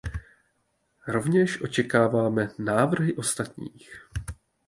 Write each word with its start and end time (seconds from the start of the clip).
Rovněž 1.07 1.61
očekáváme 1.61 2.49
návrhy 2.59 3.13
ostatních. 3.13 4.09